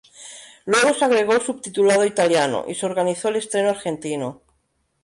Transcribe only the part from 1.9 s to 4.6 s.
italiano y se organizó el estreno argentino.